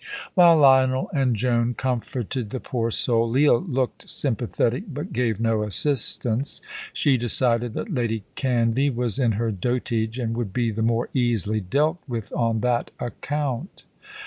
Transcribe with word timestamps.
While 0.33 0.57
Lionel 0.57 1.11
and 1.13 1.35
Joan 1.35 1.75
comforted 1.75 2.49
the 2.49 2.59
poor 2.59 2.89
soul, 2.89 3.29
Leah 3.29 3.53
looked 3.57 4.09
sympathetic 4.09 4.85
but 4.91 5.13
gave 5.13 5.39
no 5.39 5.61
assistance. 5.61 6.59
She 6.91 7.17
decided 7.17 7.75
that 7.75 7.93
Lady 7.93 8.23
Canvey 8.35 8.89
was 8.89 9.19
in 9.19 9.33
her 9.33 9.51
dotage, 9.51 10.17
and 10.17 10.35
would 10.35 10.53
be 10.53 10.71
the 10.71 10.81
more 10.81 11.09
easily 11.13 11.59
dealt 11.61 11.99
with 12.07 12.33
on 12.33 12.61
that 12.61 12.89
account. 12.99 13.85